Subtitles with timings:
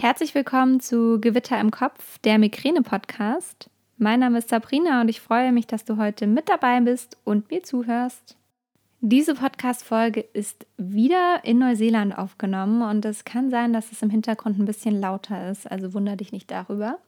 [0.00, 3.68] Herzlich willkommen zu Gewitter im Kopf, der Migräne-Podcast.
[3.96, 7.50] Mein Name ist Sabrina und ich freue mich, dass du heute mit dabei bist und
[7.50, 8.36] mir zuhörst.
[9.00, 14.60] Diese Podcast-Folge ist wieder in Neuseeland aufgenommen und es kann sein, dass es im Hintergrund
[14.60, 17.00] ein bisschen lauter ist, also wundere dich nicht darüber.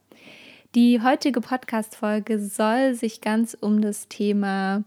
[0.75, 4.83] Die heutige Podcast-Folge soll sich ganz um das Thema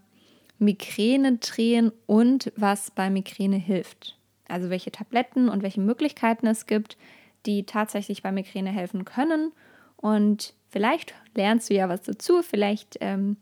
[0.59, 4.19] Migräne drehen und was bei Migräne hilft.
[4.47, 6.98] Also welche Tabletten und welche Möglichkeiten es gibt,
[7.47, 9.52] die tatsächlich bei Migräne helfen können.
[9.97, 13.37] Und vielleicht lernst du ja was dazu, vielleicht ähm,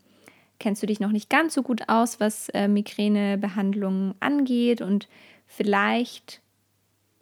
[0.59, 5.07] kennst du dich noch nicht ganz so gut aus, was äh, Migränebehandlungen angeht und
[5.45, 6.41] vielleicht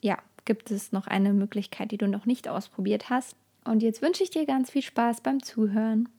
[0.02, 3.36] ja, gibt es noch eine Möglichkeit, die du noch nicht ausprobiert hast.
[3.63, 6.09] Und jetzt wünsche ich dir ganz viel Spaß beim Zuhören.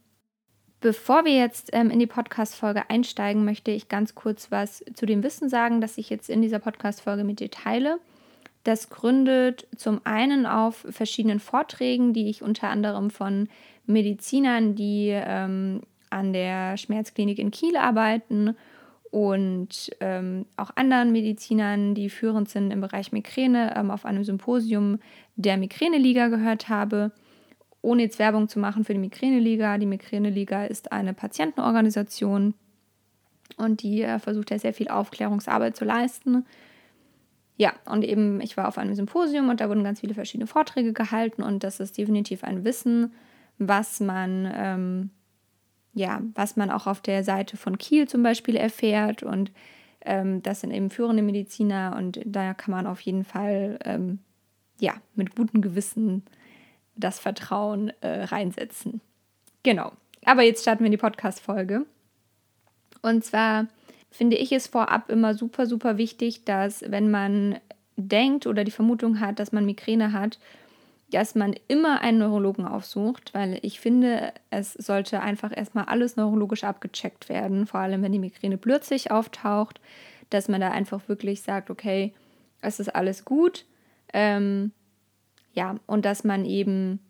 [0.80, 5.22] Bevor wir jetzt ähm, in die Podcast-Folge einsteigen, möchte ich ganz kurz was zu dem
[5.22, 8.00] Wissen sagen, das ich jetzt in dieser Podcast-Folge mit dir teile.
[8.64, 13.48] Das gründet zum einen auf verschiedenen Vorträgen, die ich unter anderem von
[13.86, 18.54] Medizinern, die ähm, an der Schmerzklinik in Kiel arbeiten
[19.10, 25.00] und ähm, auch anderen Medizinern, die führend sind im Bereich Migräne, ähm, auf einem Symposium
[25.36, 27.12] der Migräneliga gehört habe.
[27.82, 29.76] Ohne jetzt Werbung zu machen für die Migräneliga.
[29.76, 32.54] Die Migräneliga ist eine Patientenorganisation
[33.56, 36.46] und die äh, versucht ja sehr viel Aufklärungsarbeit zu leisten
[37.56, 40.92] ja, und eben, ich war auf einem Symposium und da wurden ganz viele verschiedene Vorträge
[40.92, 43.12] gehalten und das ist definitiv ein Wissen,
[43.58, 45.10] was man, ähm,
[45.92, 49.52] ja, was man auch auf der Seite von Kiel zum Beispiel erfährt und
[50.04, 54.18] ähm, das sind eben führende Mediziner und da kann man auf jeden Fall, ähm,
[54.80, 56.24] ja, mit gutem Gewissen
[56.96, 59.00] das Vertrauen äh, reinsetzen.
[59.62, 59.92] Genau.
[60.24, 61.86] Aber jetzt starten wir in die Podcast-Folge.
[63.02, 63.66] Und zwar
[64.12, 67.58] finde ich es vorab immer super, super wichtig, dass wenn man
[67.96, 70.38] denkt oder die Vermutung hat, dass man Migräne hat,
[71.10, 76.64] dass man immer einen Neurologen aufsucht, weil ich finde, es sollte einfach erstmal alles neurologisch
[76.64, 79.80] abgecheckt werden, vor allem wenn die Migräne plötzlich auftaucht,
[80.30, 82.14] dass man da einfach wirklich sagt, okay,
[82.62, 83.66] es ist alles gut.
[84.14, 84.72] Ähm,
[85.52, 87.00] ja, und dass man eben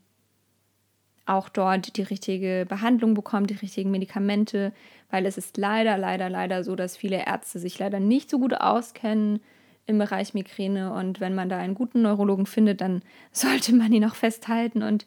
[1.27, 4.73] auch dort die richtige Behandlung bekommt, die richtigen Medikamente,
[5.11, 8.55] weil es ist leider, leider, leider so, dass viele Ärzte sich leider nicht so gut
[8.55, 9.41] auskennen
[9.87, 13.03] im Bereich Migräne und wenn man da einen guten Neurologen findet, dann
[13.33, 15.07] sollte man ihn auch festhalten und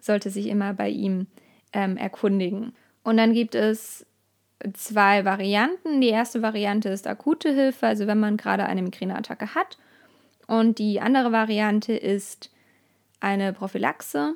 [0.00, 1.26] sollte sich immer bei ihm
[1.72, 2.72] ähm, erkundigen.
[3.04, 4.06] Und dann gibt es
[4.74, 6.00] zwei Varianten.
[6.00, 9.78] Die erste Variante ist akute Hilfe, also wenn man gerade eine Migräneattacke hat.
[10.46, 12.50] Und die andere Variante ist
[13.20, 14.34] eine Prophylaxe.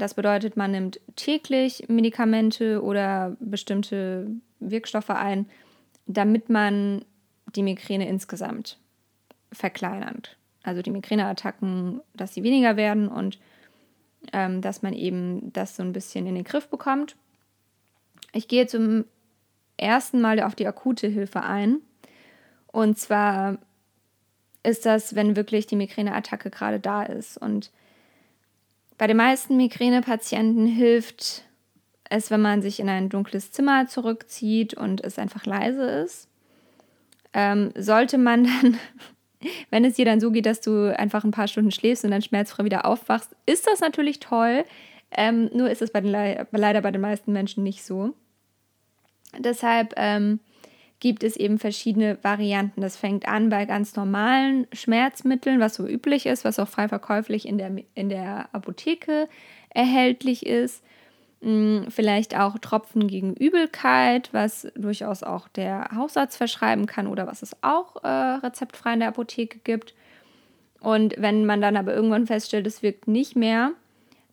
[0.00, 4.28] Das bedeutet, man nimmt täglich Medikamente oder bestimmte
[4.58, 5.44] Wirkstoffe ein,
[6.06, 7.04] damit man
[7.54, 8.78] die Migräne insgesamt
[9.52, 10.38] verkleinert.
[10.62, 13.38] Also die Migräneattacken, dass sie weniger werden und
[14.32, 17.16] ähm, dass man eben das so ein bisschen in den Griff bekommt.
[18.32, 19.04] Ich gehe zum
[19.76, 21.76] ersten Mal auf die akute Hilfe ein.
[22.68, 23.58] Und zwar
[24.62, 27.36] ist das, wenn wirklich die Migräneattacke gerade da ist.
[27.36, 27.70] Und
[29.00, 31.44] bei den meisten Migränepatienten hilft
[32.10, 36.28] es, wenn man sich in ein dunkles Zimmer zurückzieht und es einfach leise ist.
[37.32, 38.78] Ähm, sollte man dann,
[39.70, 42.20] wenn es dir dann so geht, dass du einfach ein paar Stunden schläfst und dann
[42.20, 44.66] schmerzfrei wieder aufwachst, ist das natürlich toll.
[45.12, 48.12] Ähm, nur ist es bei den, leider bei den meisten Menschen nicht so.
[49.38, 50.40] Deshalb ähm,
[51.00, 52.82] gibt es eben verschiedene Varianten.
[52.82, 57.48] Das fängt an bei ganz normalen Schmerzmitteln, was so üblich ist, was auch frei verkäuflich
[57.48, 59.28] in der, in der Apotheke
[59.70, 60.84] erhältlich ist.
[61.42, 67.42] Hm, vielleicht auch Tropfen gegen Übelkeit, was durchaus auch der Hausarzt verschreiben kann oder was
[67.42, 69.94] es auch äh, rezeptfrei in der Apotheke gibt.
[70.80, 73.72] Und wenn man dann aber irgendwann feststellt, es wirkt nicht mehr,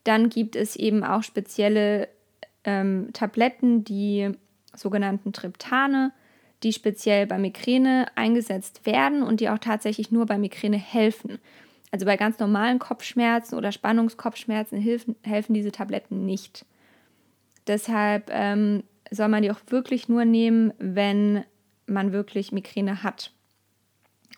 [0.03, 2.09] dann gibt es eben auch spezielle
[2.65, 4.31] ähm, Tabletten, die
[4.73, 6.11] sogenannten Triptane,
[6.63, 11.39] die speziell bei Migräne eingesetzt werden und die auch tatsächlich nur bei Migräne helfen.
[11.91, 16.65] Also bei ganz normalen Kopfschmerzen oder Spannungskopfschmerzen helfen, helfen diese Tabletten nicht.
[17.67, 21.43] Deshalb ähm, soll man die auch wirklich nur nehmen, wenn
[21.85, 23.31] man wirklich Migräne hat.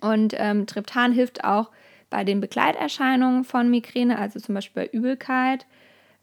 [0.01, 1.71] Und ähm, Triptan hilft auch
[2.09, 5.65] bei den Begleiterscheinungen von Migräne, also zum Beispiel bei Übelkeit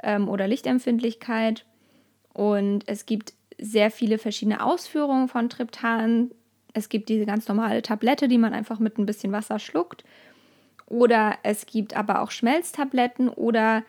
[0.03, 1.65] ähm, oder Lichtempfindlichkeit.
[2.33, 6.31] Und es gibt sehr viele verschiedene Ausführungen von Triptan.
[6.73, 10.05] Es gibt diese ganz normale Tablette, die man einfach mit ein bisschen Wasser schluckt.
[10.87, 13.83] Oder es gibt aber auch Schmelztabletten oder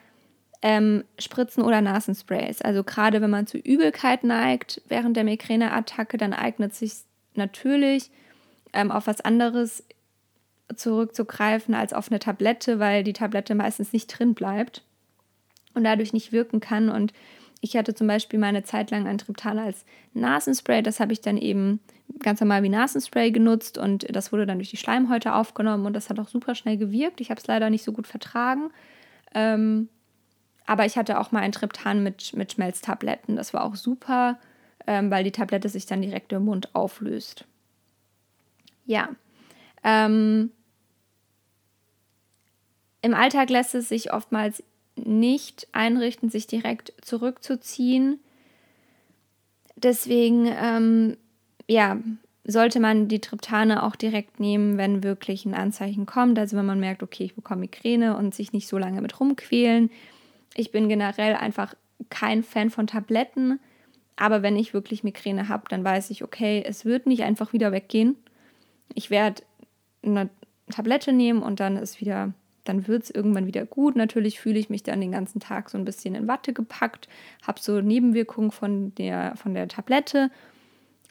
[0.62, 2.62] ähm, Spritzen oder Nasensprays.
[2.62, 6.94] Also gerade wenn man zu Übelkeit neigt während der Migräneattacke, dann eignet sich
[7.36, 8.10] natürlich
[8.74, 9.84] ähm, auf was anderes
[10.75, 14.84] zurückzugreifen als auf eine Tablette, weil die Tablette meistens nicht drin bleibt
[15.74, 16.90] und dadurch nicht wirken kann.
[16.90, 17.14] Und
[17.62, 20.83] ich hatte zum Beispiel mal eine Zeit lang ein Triptan als Nasenspray.
[20.83, 21.80] Das habe ich dann eben
[22.19, 26.09] ganz normal wie Nasenspray genutzt und das wurde dann durch die Schleimhäute aufgenommen und das
[26.09, 27.21] hat auch super schnell gewirkt.
[27.21, 28.69] Ich habe es leider nicht so gut vertragen.
[29.33, 29.89] Ähm,
[30.65, 33.36] aber ich hatte auch mal ein Triptan mit, mit Schmelztabletten.
[33.36, 34.38] Das war auch super,
[34.86, 37.45] ähm, weil die Tablette sich dann direkt im Mund auflöst.
[38.86, 39.09] Ja.
[39.83, 40.51] Ähm,
[43.01, 44.63] Im Alltag lässt es sich oftmals
[45.06, 48.20] nicht einrichten, sich direkt zurückzuziehen.
[49.76, 51.18] Deswegen, ähm,
[51.68, 51.98] ja,
[52.44, 56.40] sollte man die Triptane auch direkt nehmen, wenn wirklich ein Anzeichen kommt.
[56.40, 59.92] Also wenn man merkt, okay, ich bekomme Migräne und sich nicht so lange mit rumquälen.
[60.56, 61.76] Ich bin generell einfach
[62.10, 63.60] kein Fan von Tabletten.
[64.16, 67.72] Aber wenn ich wirklich Migräne habe, dann weiß ich, okay, es wird nicht einfach wieder
[67.74, 68.16] weggehen.
[68.94, 69.44] Ich werde
[70.02, 70.30] eine
[70.72, 72.34] Tablette nehmen und dann ist wieder
[72.68, 73.96] dann wird es irgendwann wieder gut.
[73.96, 77.08] Natürlich fühle ich mich dann den ganzen Tag so ein bisschen in Watte gepackt,
[77.46, 80.31] habe so Nebenwirkungen von der, von der Tablette,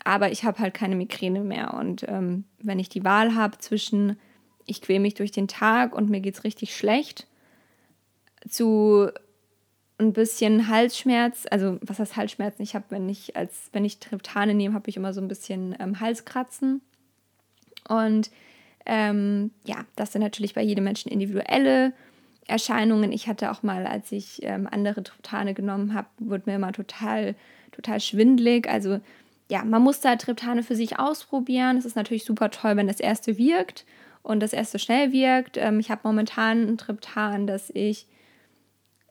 [0.05, 1.75] aber ich habe halt keine Migräne mehr.
[1.75, 4.17] Und ähm, wenn ich die Wahl habe zwischen,
[4.65, 7.27] ich quäle mich durch den Tag und mir geht es richtig schlecht,
[8.49, 9.09] zu
[9.99, 12.63] ein bisschen Halsschmerz, also was heißt Halsschmerzen?
[12.63, 15.75] Ich habe, wenn ich als wenn ich Triptane nehme, habe ich immer so ein bisschen
[15.81, 16.83] ähm, Halskratzen.
[17.89, 18.31] Und
[18.87, 21.93] ähm, ja, das sind natürlich bei jedem Menschen individuelle
[22.47, 23.13] Erscheinungen.
[23.13, 27.35] Ich hatte auch mal, als ich ähm, andere Triptane genommen habe, wurde mir immer total,
[27.73, 28.69] total schwindlig.
[28.69, 29.01] Also
[29.49, 31.77] ja, man muss da Triptane für sich ausprobieren.
[31.77, 33.85] Es ist natürlich super toll, wenn das erste wirkt
[34.23, 35.57] und das erste schnell wirkt.
[35.57, 38.07] Ähm, ich habe momentan ein Triptan, das ich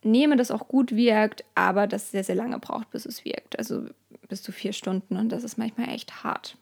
[0.04, 3.58] nehme, das auch gut wirkt, aber das sehr, sehr lange braucht, bis es wirkt.
[3.58, 3.86] Also
[4.30, 6.58] bis zu vier Stunden und das ist manchmal echt hart.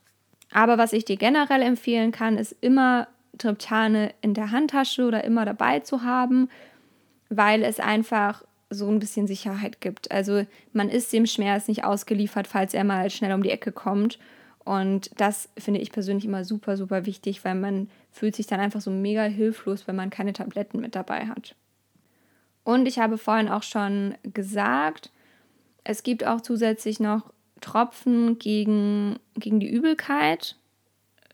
[0.53, 3.07] Aber was ich dir generell empfehlen kann, ist immer
[3.38, 6.50] Triptane in der Handtasche oder immer dabei zu haben,
[7.29, 10.11] weil es einfach so ein bisschen Sicherheit gibt.
[10.11, 14.19] Also man ist dem Schmerz nicht ausgeliefert, falls er mal schnell um die Ecke kommt.
[14.63, 18.81] Und das finde ich persönlich immer super, super wichtig, weil man fühlt sich dann einfach
[18.81, 21.56] so mega hilflos, wenn man keine Tabletten mit dabei hat.
[22.63, 25.11] Und ich habe vorhin auch schon gesagt,
[25.83, 27.33] es gibt auch zusätzlich noch
[27.63, 30.57] Tropfen gegen, gegen die Übelkeit.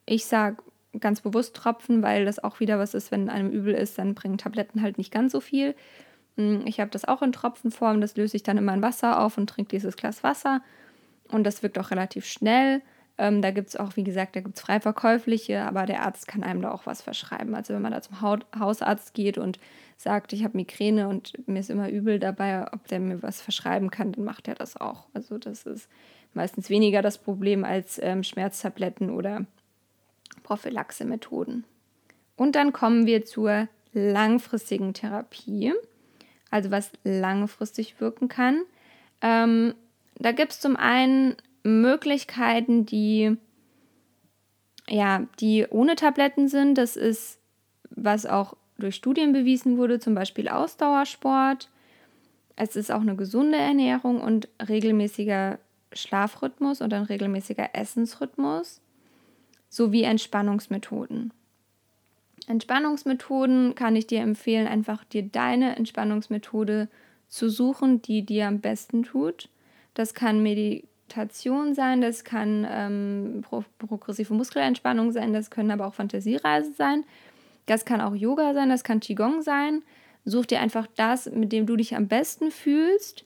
[0.06, 0.58] Ich sage
[1.00, 4.38] ganz bewusst Tropfen, weil das auch wieder was ist, wenn einem übel ist, dann bringen
[4.38, 5.76] Tabletten halt nicht ganz so viel.
[6.38, 9.38] Hm, ich habe das auch in Tropfenform, das löse ich dann immer in Wasser auf
[9.38, 10.62] und trinke dieses Glas Wasser.
[11.30, 12.82] Und das wirkt auch relativ schnell.
[13.20, 16.28] Ähm, da gibt es auch, wie gesagt, da gibt es frei verkäufliche, aber der Arzt
[16.28, 17.54] kann einem da auch was verschreiben.
[17.54, 19.60] Also wenn man da zum Haut Hausarzt geht und
[19.98, 23.92] sagt, ich habe Migräne und mir ist immer übel dabei, ob der mir was verschreiben
[23.92, 25.08] kann, dann macht er das auch.
[25.14, 25.90] Also das ist
[26.34, 29.46] meistens weniger das Problem als ähm, Schmerztabletten oder
[30.44, 31.64] Prophylaxe-Methoden.
[32.36, 35.74] Und dann kommen wir zur langfristigen Therapie,
[36.52, 38.62] also was langfristig wirken kann.
[39.22, 39.74] Ähm,
[40.16, 43.38] da gibt es zum einen Möglichkeiten, die
[44.90, 46.78] ja, die ohne Tabletten sind.
[46.78, 47.40] Das ist,
[47.92, 51.70] was auch durch Studien bewiesen wurde, zum Beispiel Ausdauersport.
[52.56, 55.60] Es ist auch eine gesunde Ernährung und regelmäßiger
[55.94, 58.81] Schlafrhythmus und ein regelmäßiger Essensrhythmus
[59.69, 61.31] sowie Entspannungsmethoden.
[62.48, 66.88] Entspannungsmethoden kann ich dir empfehlen, einfach dir deine Entspannungsmethode
[67.27, 69.50] zu suchen, die dir am besten tut.
[69.93, 75.93] Das kann Meditation sein, das kann ähm, pro progressive Muskelentspannung sein, das können aber auch
[75.93, 77.03] Fantasiereisen sein,
[77.67, 79.84] das kann auch Yoga sein, das kann Qigong sein.
[80.25, 83.25] Such dir einfach das, mit dem du dich am besten fühlst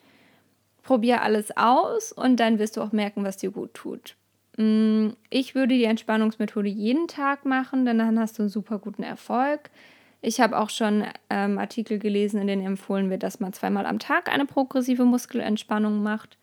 [0.83, 4.15] probier alles aus und dann wirst du auch merken, was dir gut tut.
[4.57, 9.03] Mm, ich würde die Entspannungsmethode jeden Tag machen, denn dann hast du einen super guten
[9.03, 9.71] Erfolg.
[10.21, 13.99] Ich habe auch schon ähm, Artikel gelesen, in denen empfohlen wird, dass man zweimal am
[13.99, 16.37] Tag eine progressive Muskelentspannung macht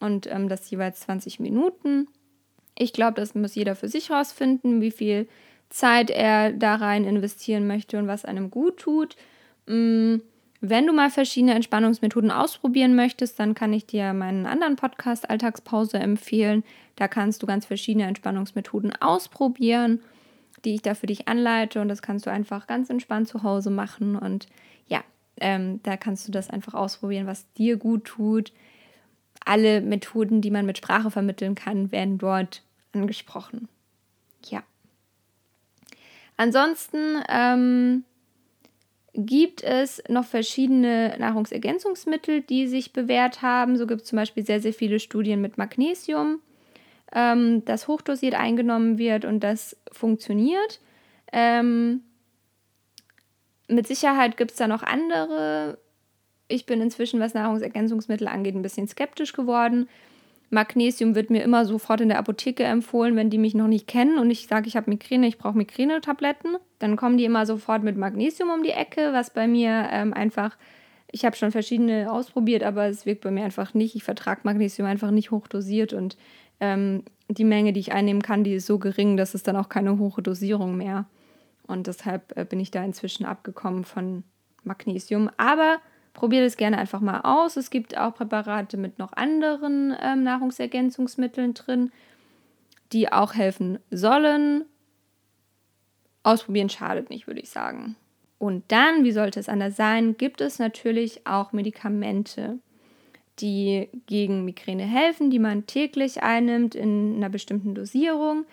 [0.00, 2.08] und ähm, das jeweils 20 Minuten.
[2.76, 5.28] Ich glaube, das muss jeder für sich herausfinden, wie viel
[5.68, 9.16] Zeit er da rein investieren möchte und was einem gut tut.
[9.66, 10.16] Mm,
[10.70, 15.98] wenn du mal verschiedene Entspannungsmethoden ausprobieren möchtest, dann kann ich dir meinen anderen Podcast Alltagspause
[15.98, 16.64] empfehlen.
[16.96, 20.00] Da kannst du ganz verschiedene Entspannungsmethoden ausprobieren,
[20.64, 23.68] die ich da für dich anleite und das kannst du einfach ganz entspannt zu Hause
[23.68, 24.46] machen und
[24.88, 25.04] ja,
[25.38, 28.52] ähm, da kannst du das einfach ausprobieren, was dir gut tut.
[29.44, 33.68] Alle Methoden, die man mit Sprache vermitteln kann, werden dort angesprochen.
[34.46, 34.62] Ja.
[36.38, 38.04] Ansonsten ähm,
[39.14, 43.76] gibt es noch verschiedene Nahrungsergänzungsmittel, die sich bewährt haben.
[43.76, 46.40] So gibt es zum Beispiel sehr, sehr viele Studien mit Magnesium,
[47.14, 50.80] ähm, das hochdosiert eingenommen wird und das funktioniert.
[51.32, 52.02] Ähm,
[53.68, 55.78] mit Sicherheit gibt es da noch andere.
[56.48, 59.88] Ich bin inzwischen, was Nahrungsergänzungsmittel angeht, ein bisschen skeptisch geworden.
[60.50, 64.18] Magnesium wird mir immer sofort in der Apotheke empfohlen, wenn die mich noch nicht kennen
[64.18, 66.56] und ich sage, ich habe Migräne, ich brauche Migränetabletten.
[66.78, 70.56] Dann kommen die immer sofort mit Magnesium um die Ecke, was bei mir ähm, einfach,
[71.10, 73.96] ich habe schon verschiedene ausprobiert, aber es wirkt bei mir einfach nicht.
[73.96, 76.16] Ich vertrage Magnesium einfach nicht hochdosiert und
[76.60, 79.68] ähm, die Menge, die ich einnehmen kann, die ist so gering, dass es dann auch
[79.68, 81.06] keine hohe Dosierung mehr.
[81.66, 84.24] Und deshalb äh, bin ich da inzwischen abgekommen von
[84.62, 85.30] Magnesium.
[85.36, 85.78] Aber
[86.14, 87.56] probiert es gerne einfach mal aus.
[87.56, 91.92] Es gibt auch Präparate mit noch anderen ähm, Nahrungsergänzungsmitteln drin,
[92.92, 94.64] die auch helfen sollen.
[96.22, 97.96] Ausprobieren schadet nicht, würde ich sagen.
[98.38, 102.58] Und dann, wie sollte es anders sein, gibt es natürlich auch Medikamente,
[103.40, 108.44] die gegen Migräne helfen, die man täglich einnimmt in einer bestimmten Dosierung.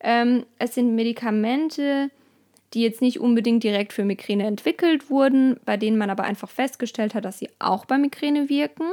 [0.00, 2.10] Ähm, es sind Medikamente, die
[2.74, 7.24] jetzt nicht unbedingt direkt für Migräne entwickelt wurden, bei denen man aber einfach festgestellt hat,
[7.24, 8.84] dass sie auch bei Migräne wirken.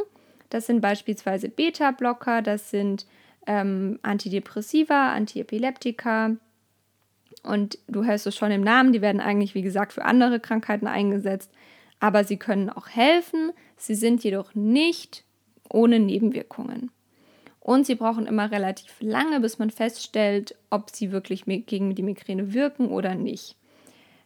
[0.49, 3.05] Das sind beispielsweise Beta-Blocker, das sind
[3.47, 6.37] ähm, Antidepressiva, Antiepileptika.
[7.43, 10.87] Und du hörst es schon im Namen, die werden eigentlich, wie gesagt, für andere Krankheiten
[10.87, 11.51] eingesetzt.
[11.99, 13.51] Aber sie können auch helfen.
[13.77, 15.23] Sie sind jedoch nicht
[15.69, 16.91] ohne Nebenwirkungen.
[17.59, 22.53] Und sie brauchen immer relativ lange, bis man feststellt, ob sie wirklich gegen die Migräne
[22.53, 23.57] wirken oder nicht.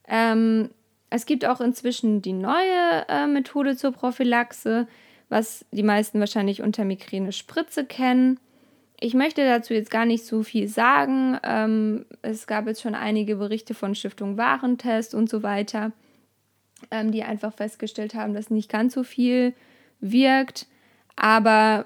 [0.09, 0.69] Ähm,
[1.09, 4.87] es gibt auch inzwischen die neue äh, Methode zur Prophylaxe,
[5.29, 8.39] was die meisten wahrscheinlich unter Migräne-Spritze kennen.
[8.99, 11.39] Ich möchte dazu jetzt gar nicht so viel sagen.
[11.43, 15.93] Ähm, es gab jetzt schon einige Berichte von Stiftung Warentest und so weiter,
[16.91, 19.53] ähm, die einfach festgestellt haben, dass nicht ganz so viel
[20.01, 20.67] wirkt.
[21.15, 21.85] Aber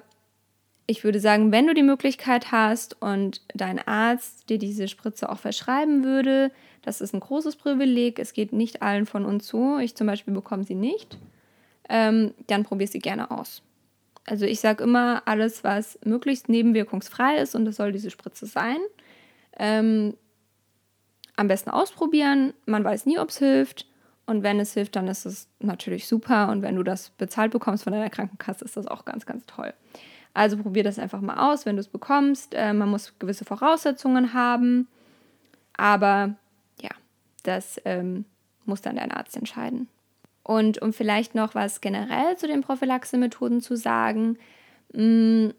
[0.87, 5.39] ich würde sagen, wenn du die Möglichkeit hast und dein Arzt dir diese Spritze auch
[5.39, 6.51] verschreiben würde,
[6.83, 8.19] das ist ein großes Privileg.
[8.19, 9.79] Es geht nicht allen von uns so.
[9.79, 11.17] Ich zum Beispiel bekomme sie nicht.
[11.89, 13.63] Ähm, dann probier sie gerne aus.
[14.25, 18.77] Also ich sage immer, alles, was möglichst nebenwirkungsfrei ist, und das soll diese Spritze sein,
[19.57, 20.15] ähm,
[21.35, 22.53] am besten ausprobieren.
[22.65, 23.87] Man weiß nie, ob es hilft.
[24.25, 26.49] Und wenn es hilft, dann ist es natürlich super.
[26.49, 29.73] Und wenn du das bezahlt bekommst von deiner Krankenkasse, ist das auch ganz, ganz toll.
[30.33, 32.53] Also probier das einfach mal aus, wenn du es bekommst.
[32.53, 34.87] Äh, man muss gewisse Voraussetzungen haben.
[35.75, 36.35] Aber
[37.43, 38.25] das ähm,
[38.65, 39.87] muss dann dein Arzt entscheiden.
[40.43, 44.37] Und um vielleicht noch was generell zu den Prophylaxe-Methoden zu sagen,
[44.93, 45.53] mh, mm,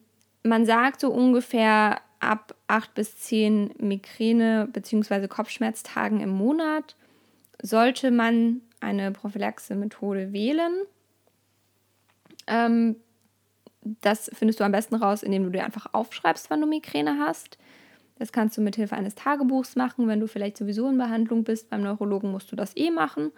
[0.47, 5.27] man sagt so ungefähr ab acht bis zehn Migräne- bzw.
[5.27, 6.97] Kopfschmerztagen im Monat
[7.63, 10.83] sollte man eine Prophylaxe-Methode wählen.
[12.47, 12.97] Ähm,
[13.81, 17.59] das findest du am besten raus, indem du dir einfach aufschreibst, wann du Migräne hast.
[18.19, 20.07] Das kannst du mit Hilfe eines Tagebuchs machen.
[20.07, 23.33] Wenn du vielleicht sowieso in Behandlung bist beim Neurologen, musst du das eh machen.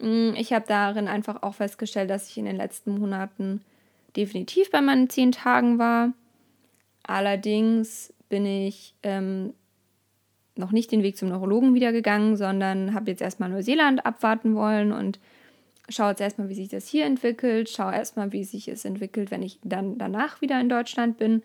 [0.00, 3.62] Mm, ich habe darin einfach auch festgestellt, dass ich in den letzten Monaten
[4.16, 6.12] definitiv bei meinen zehn Tagen war.
[7.02, 9.54] Allerdings bin ich ähm,
[10.56, 14.92] noch nicht den Weg zum Neurologen wieder gegangen, sondern habe jetzt erstmal Neuseeland abwarten wollen
[14.92, 15.18] und
[15.88, 19.42] schaue jetzt erstmal, wie sich das hier entwickelt, schaue erstmal, wie sich es entwickelt, wenn
[19.42, 21.42] ich dann danach wieder in Deutschland bin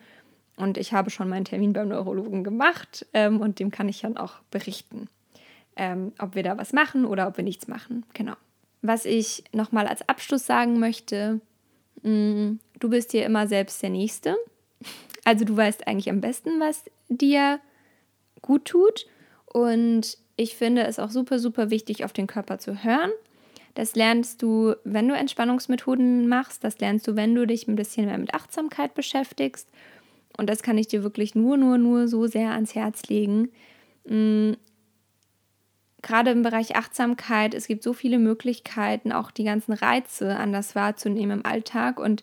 [0.56, 4.16] und ich habe schon meinen Termin beim Neurologen gemacht ähm, und dem kann ich dann
[4.16, 5.08] auch berichten,
[5.76, 8.04] ähm, ob wir da was machen oder ob wir nichts machen.
[8.12, 8.34] Genau.
[8.82, 11.40] Was ich nochmal als Abschluss sagen möchte,
[12.02, 14.36] mh, mm, du bist dir immer selbst der Nächste.
[15.24, 17.58] Also du weißt eigentlich am besten, was dir
[18.42, 19.06] gut tut.
[19.46, 23.10] Und ich finde es auch super, super wichtig, auf den Körper zu hören.
[23.74, 26.62] Das lernst du, wenn du Entspannungsmethoden machst.
[26.62, 29.68] Das lernst du, wenn du dich ein bisschen mehr mit Achtsamkeit beschäftigst.
[30.36, 33.50] Und das kann ich dir wirklich nur, nur, nur so sehr ans Herz legen.
[34.04, 34.56] Mhm.
[36.02, 41.38] Gerade im Bereich Achtsamkeit, es gibt so viele Möglichkeiten, auch die ganzen Reize anders wahrzunehmen
[41.38, 41.98] im Alltag.
[41.98, 42.22] Und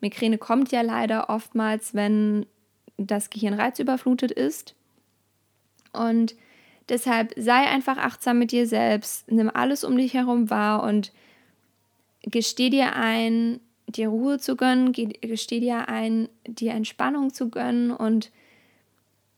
[0.00, 2.46] Migräne kommt ja leider oftmals, wenn
[2.96, 4.74] das Gehirn reizüberflutet ist.
[5.92, 6.34] Und
[6.88, 11.12] deshalb sei einfach achtsam mit dir selbst, nimm alles um dich herum wahr und
[12.22, 13.60] gesteh dir ein,
[13.92, 18.30] dir Ruhe zu gönnen, gesteh dir ein, dir Entspannung zu gönnen und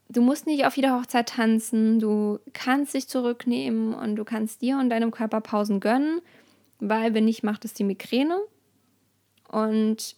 [0.08, 4.78] du musst nicht auf jeder Hochzeit tanzen, du kannst dich zurücknehmen und du kannst dir
[4.78, 6.20] und deinem Körper Pausen gönnen,
[6.78, 8.38] weil wenn nicht, macht es die Migräne.
[9.48, 10.16] Und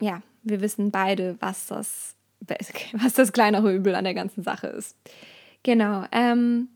[0.00, 2.16] ja, wir wissen beide, was das,
[2.92, 4.96] was das kleinere Übel an der ganzen Sache ist.
[5.62, 6.04] Genau.
[6.12, 6.68] Ähm,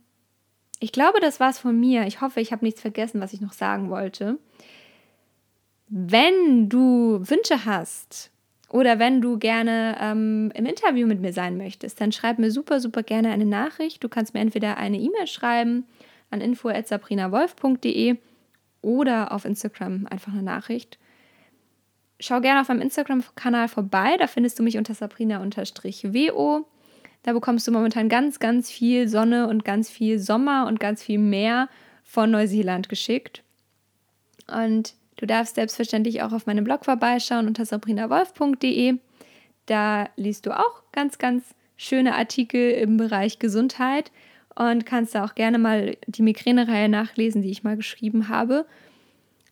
[0.80, 2.06] ich glaube, das war's von mir.
[2.06, 4.38] Ich hoffe, ich habe nichts vergessen, was ich noch sagen wollte.
[5.88, 8.30] Wenn du Wünsche hast
[8.70, 12.80] Oder wenn du gerne ähm, im Interview mit mir sein möchtest, dann schreib mir super,
[12.80, 14.02] super gerne eine Nachricht.
[14.02, 15.86] Du kannst mir entweder eine E-Mail schreiben
[16.30, 18.16] an info.sabrinawolf.de
[18.82, 20.98] oder auf Instagram einfach eine Nachricht.
[22.18, 26.66] Schau gerne auf meinem Instagram-Kanal vorbei, da findest du mich unter sabrina-wo.
[27.22, 31.18] Da bekommst du momentan ganz, ganz viel Sonne und ganz viel Sommer und ganz viel
[31.18, 31.68] Meer
[32.02, 33.42] von Neuseeland geschickt.
[34.46, 38.98] Und du darfst selbstverständlich auch auf meinem Blog vorbeischauen unter sabrinawolf.de.
[39.66, 44.12] Da liest du auch ganz, ganz schöne Artikel im Bereich Gesundheit
[44.54, 48.66] und kannst da auch gerne mal die Migräne-Reihe nachlesen, die ich mal geschrieben habe.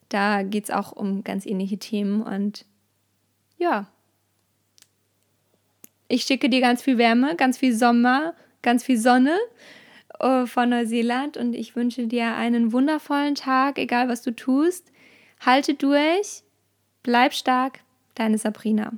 [0.09, 2.67] Da geht es auch um ganz ähnliche Themen und
[3.59, 3.87] ja,
[6.09, 9.39] ich schicke dir ganz viel Wärme, ganz viel Sommer, ganz viel Sonne
[10.21, 14.93] äh, von Neuseeland und ich wünsche dir einen wundervollen Tag, egal was du tust.
[15.45, 16.45] Halte durch,
[17.03, 17.81] bleib stark,
[18.15, 18.93] deine Sabrina.